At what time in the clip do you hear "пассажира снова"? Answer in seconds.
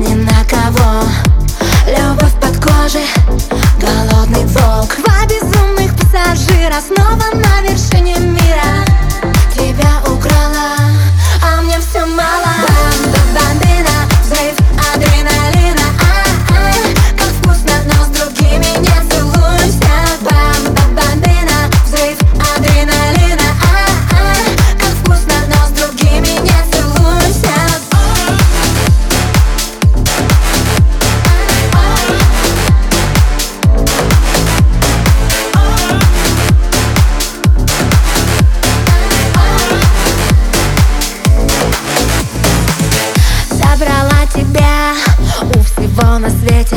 5.96-7.24